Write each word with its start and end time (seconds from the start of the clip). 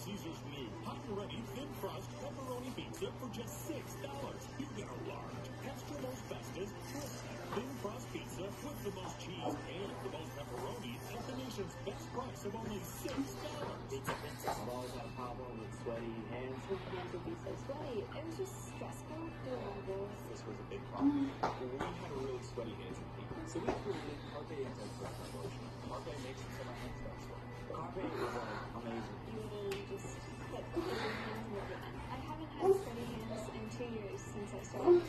Prime 0.00 0.16
Little 0.16 0.24
Caesars 0.24 0.42
new 0.48 0.68
hot 0.84 0.96
and 1.08 1.16
ready 1.16 1.42
thin 1.54 1.68
crust 1.80 2.08
pepperoni 2.20 2.74
pizza 2.76 3.12
for 3.20 3.28
just 3.28 3.66
six 3.66 3.96
dollars. 4.00 4.48
You 4.58 4.66
get 4.76 4.88
a 4.88 4.98
large, 5.08 5.46
extra 5.68 6.00
most 6.00 6.28
bestest, 6.28 6.74
crisp, 6.92 7.24
thin 7.54 7.68
crust 7.82 8.06
pizza 8.12 8.48
with 8.64 8.80
the 8.84 8.92
most 8.96 9.20
cheese 9.20 9.54
and 9.68 9.92
the 10.04 10.10
most 10.16 10.32
pepperoni 10.36 10.96
at 11.12 11.26
the 11.26 11.36
nation's 11.36 11.74
best 11.84 12.12
price 12.12 12.44
of 12.44 12.54
only 12.56 12.80
six 12.80 13.12
dollars. 13.44 13.80
Pizza 13.90 14.14
Princess. 14.24 14.56
I've 14.56 14.68
always 14.68 14.92
had 14.92 15.04
a 15.04 15.14
problem 15.20 15.60
with 15.60 15.72
sweaty 15.84 16.16
hands. 16.32 16.60
Your 16.70 16.80
hands 16.80 17.12
would 17.12 17.26
be 17.26 17.36
so 17.44 17.52
sweaty. 17.66 18.00
It 18.00 18.24
was 18.24 18.36
just 18.40 18.54
stressful 18.72 19.20
doing 19.44 19.64
all 19.68 19.82
this. 19.84 20.16
This 20.32 20.42
was 20.48 20.56
a 20.60 20.66
big 20.70 20.82
problem. 20.88 21.28
Mm. 21.28 21.76
we 21.76 21.92
had 22.00 22.10
really 22.16 22.42
sweaty 22.42 22.74
hands 22.80 22.96
and 22.96 23.10
feet. 23.20 23.30
So 23.52 23.56
we 23.60 23.68
created 23.84 24.16
Carpe 24.32 24.56
Anti-Sweat 24.64 25.12
Lotion. 25.36 25.66
Carpe 25.88 26.12
makes 26.24 26.40
it 26.40 26.52
so 26.56 26.64
my 26.64 26.76
hands 26.80 26.98
don't 27.04 27.20
sweat. 27.20 27.39
Carpe 27.72 28.02
is 28.02 28.34
like 28.34 28.60
amazing. 28.82 29.16
You 29.30 29.38
literally 29.38 29.82
just 29.90 30.18
put 30.50 30.64
your 30.74 31.14
hands 31.22 31.46
in 31.50 31.58
it. 31.70 31.80
I 32.10 32.18
haven't 32.26 32.50
had 32.58 32.68
sweaty 32.82 33.06
hands 33.06 33.42
in 33.54 33.62
two 33.70 33.88
years 33.94 34.20
since 34.20 34.50
I 34.54 34.62
started 34.66 35.02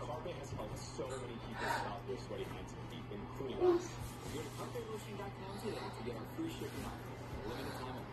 Carpet. 0.00 0.34
Has 0.40 0.50
helped 0.58 0.78
so 0.78 1.06
many 1.22 1.38
people 1.46 1.68
stop 1.70 2.02
their 2.08 2.18
sweaty 2.18 2.44
hands 2.50 2.74
including 3.14 3.58
us. 3.62 3.86
Go 4.34 4.42
to 4.42 4.50
today 5.62 5.78
to 5.78 6.02
get 6.04 6.16
our 6.18 6.26
free 6.34 6.50
shipping 6.50 6.82
offer 6.84 7.16
limited 7.46 7.76
time. 7.78 8.06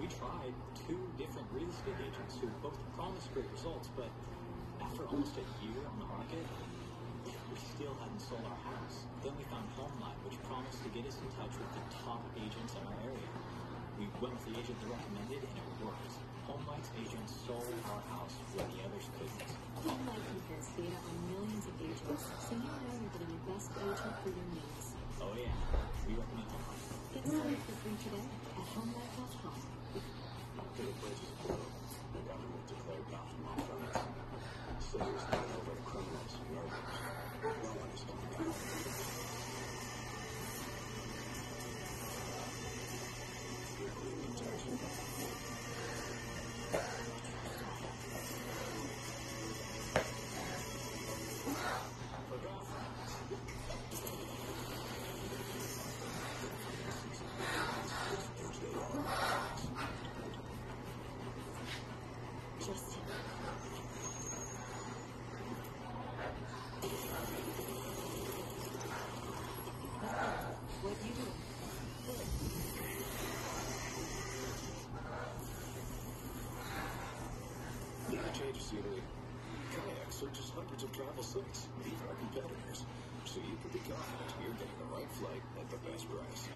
We 0.00 0.06
tried 0.08 0.52
two 0.86 1.00
different 1.16 1.48
real 1.52 1.68
estate 1.68 1.96
agents 2.00 2.36
who 2.40 2.48
both 2.62 2.76
promised 2.96 3.32
great 3.32 3.48
results, 3.50 3.88
but 3.96 4.10
after 4.84 5.04
almost 5.08 5.36
a 5.40 5.46
year 5.64 5.80
on 5.88 5.98
the 5.98 6.06
market, 6.06 6.44
sold 8.20 8.44
our 8.44 8.60
house. 8.66 9.08
Then 9.24 9.32
we 9.38 9.44
found 9.48 9.64
HomeLight, 9.78 10.18
which 10.26 10.36
promised 10.44 10.82
to 10.84 10.90
get 10.92 11.06
us 11.08 11.16
in 11.22 11.28
touch 11.38 11.54
with 11.56 11.70
the 11.72 11.84
top 12.04 12.20
agents 12.36 12.76
in 12.76 12.82
our 12.84 12.98
area. 13.06 13.30
We 13.96 14.10
went 14.20 14.34
with 14.36 14.44
the 14.50 14.54
agent 14.58 14.76
they 14.82 14.90
recommended, 14.90 15.40
and 15.46 15.56
it 15.56 15.76
worked. 15.80 16.16
HomeLight's 16.44 16.90
agents 16.98 17.32
sold 17.46 17.64
our 17.88 18.02
house 18.10 18.34
when 18.58 18.66
the 18.74 18.80
others 18.84 19.06
couldn't. 19.16 19.50
HomeLight 19.86 20.24
compares 20.28 20.68
data 20.74 20.98
on 20.98 21.16
millions 21.30 21.64
of 21.70 21.74
agents, 21.78 22.24
so 22.42 22.52
you 22.58 22.66
know 22.66 22.92
you're 22.98 23.12
getting 23.14 23.32
the 23.32 23.42
best 23.48 23.70
agent 23.78 24.14
for 24.20 24.30
your 24.34 24.48
needs. 24.52 24.86
Oh 25.22 25.32
yeah, 25.38 25.54
we 26.04 26.18
recommend 26.18 26.50
HomeLight. 26.50 26.82
Get 27.14 27.24
started 27.28 27.60
for 27.64 27.74
free 27.80 27.96
today 28.02 28.26
at 28.26 28.66
homelight.com. 28.76 29.56
To 30.72 30.82
the 30.82 30.96
places 31.04 31.28
of 31.48 31.60
the 32.16 32.22
government 32.24 32.64
declared 32.64 33.04
Dr. 33.12 33.38
Montgomery. 33.44 33.92
Slaves 34.80 35.22
handed 35.28 35.52
over 35.52 35.76
to 35.76 35.84
criminals 35.84 36.32
and 36.32 36.48
murderers. 36.48 37.21
No 37.42 37.48
one 37.50 37.72
change 78.42 78.62
scenery. 78.62 79.02
Kayak 79.70 80.10
searches 80.10 80.50
hundreds 80.54 80.82
of 80.82 80.92
travel 80.92 81.22
sites. 81.22 81.68
These 81.84 82.00
are 82.08 82.14
competitors. 82.18 82.84
So 83.24 83.38
you 83.40 83.56
can 83.62 83.70
be 83.70 83.78
confident 83.86 84.34
you're 84.42 84.58
getting 84.58 84.78
the 84.82 84.88
right 84.90 85.10
flight 85.14 85.42
at 85.60 85.70
the 85.70 85.78
best 85.86 86.10
price. 86.10 86.48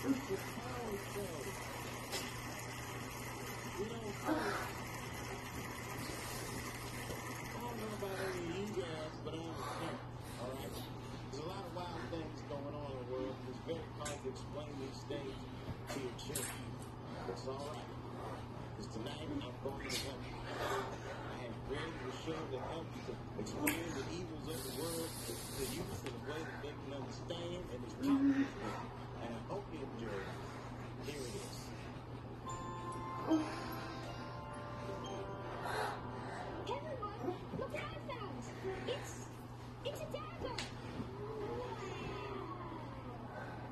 Of 0.00 0.14
you 1.16 1.77
explain 14.28 14.66
these 14.82 15.02
things 15.06 15.34
to 15.88 15.96
your 16.00 16.14
children. 16.18 16.62
It's 17.28 17.46
all 17.46 17.70
right. 17.70 17.88
Tonight 18.92 19.26
I'm 19.30 19.38
going 19.62 19.88
to 19.88 19.98
help 20.02 20.22
you. 20.26 20.36
I 21.28 21.42
have 21.42 21.54
show 22.24 22.34
you 22.34 22.58
to 22.58 23.14
explain 23.38 23.86
the 23.94 24.04
evils 24.10 24.46
of 24.48 24.58
the 24.58 24.72
world 24.82 25.10
to 25.26 25.62
you 25.70 25.82
in 25.86 26.12
a 26.12 26.22
way 26.28 26.40
that 26.42 26.58
they 26.62 26.74
can 26.74 26.92
understand 26.98 27.62
and 27.70 27.80
is 27.86 27.94
mm-hmm. 28.02 28.27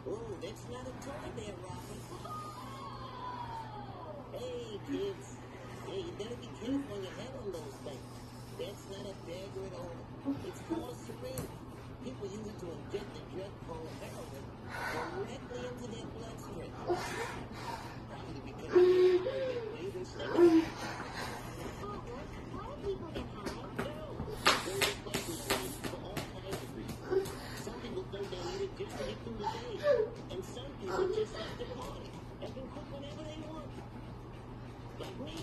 Oh, 0.08 0.19
that's 0.43 0.64
not 0.70 0.82
a 0.87 0.93
toy 1.05 1.31
there, 1.37 1.55
Robin. 1.62 2.00
Hey, 4.32 4.79
kids. 4.87 5.37
Hey, 5.87 6.00
you 6.06 6.12
better 6.19 6.37
be 6.37 6.49
careful 6.61 6.85
when 6.93 7.03
you 7.03 7.12
handle 7.17 7.50
those 7.53 7.76
things. 7.87 8.06
That's 8.58 8.85
not 8.93 9.05
a 9.08 9.14
dagger 9.26 9.67
at 9.67 9.75
all. 9.81 9.97
It's 10.47 10.61
called 10.69 10.97
syringe. 11.06 11.55
People 12.05 12.26
use 12.29 12.47
it 12.47 12.58
to 12.61 12.67
inject 12.70 13.08
the 13.17 13.23
drug 13.35 13.53
called 13.67 13.88
people 30.87 31.09
just 31.09 31.35
party 31.75 32.11
and 32.41 32.55
can 32.55 32.62
cook 32.71 32.87
they 33.27 33.43
want. 33.49 33.67
Like 35.00 35.19
me. 35.21 35.35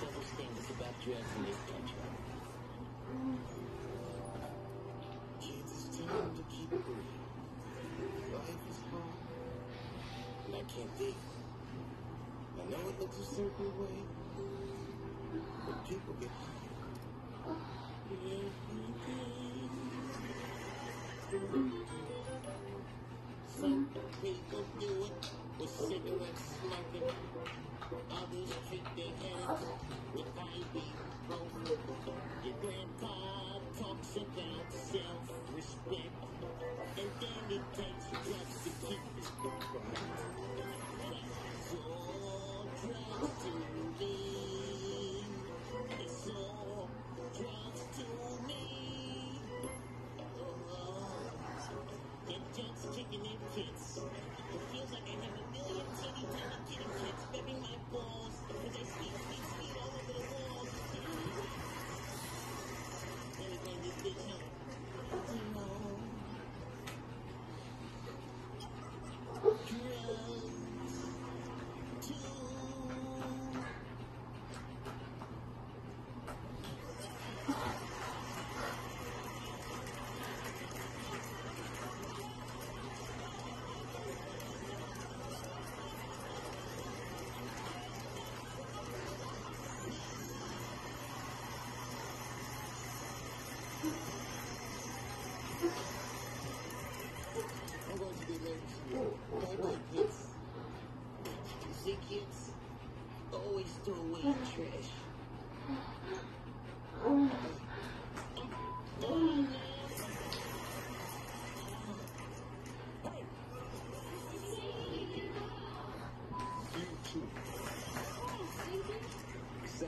Double 0.00 0.22
standards 0.22 0.70
about 0.70 0.94
it's 5.40 5.88
to 6.34 6.42
keep 6.50 6.72
real. 6.72 7.22
Life 8.32 8.62
is 8.68 8.78
hard, 8.90 9.14
and 10.46 10.56
I 10.56 10.62
can't. 10.62 11.31
Know 12.72 12.88
it 12.90 13.00
looks 13.00 13.18
a 13.20 13.24
certain 13.24 13.72
way, 13.78 14.06
but 15.66 15.84
people 15.88 16.14
get. 16.14 16.30
Some 23.48 23.88
people 24.22 24.64
do 24.80 25.04
it 25.06 25.12
with 25.60 25.70
cigarettes 25.70 26.58
smoking. 26.60 27.10
Others 28.10 28.50
treat 28.68 28.84
their 28.96 29.14
heads 29.16 29.62
with 30.14 30.36
ibuprofen. 30.36 31.78
Your 32.44 32.54
grandpa 32.60 33.60
talks 33.78 34.16
about 34.16 34.72
self-respect, 34.72 35.11
Oh, 53.68 54.21